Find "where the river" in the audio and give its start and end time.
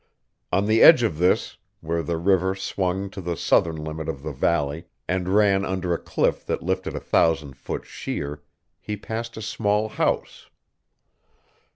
1.79-2.55